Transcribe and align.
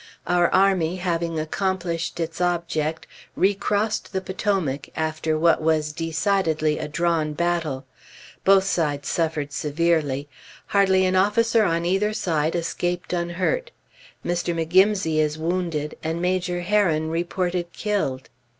Our 0.25 0.51
army, 0.51 0.95
having 0.95 1.39
accomplished 1.39 2.19
its 2.19 2.41
object, 2.41 3.05
recrossed 3.35 4.11
the 4.13 4.19
Potomac, 4.21 4.89
after 4.95 5.37
what 5.37 5.61
was 5.61 5.91
decidedly 5.93 6.79
a 6.79 6.87
drawn 6.87 7.33
battle. 7.33 7.85
Both 8.43 8.63
sides 8.63 9.07
suffered 9.09 9.53
severely. 9.53 10.27
Hardly 10.65 11.05
an 11.05 11.15
officer 11.15 11.63
on 11.65 11.85
either 11.85 12.13
side 12.13 12.55
escaped 12.55 13.13
unhurt. 13.13 13.69
Mr. 14.25 14.55
McGimsey 14.55 15.17
is 15.17 15.37
wounded, 15.37 15.95
and 16.03 16.19
Major 16.19 16.61
Herron 16.61 17.11
reported 17.11 17.71
killed. 17.71 18.27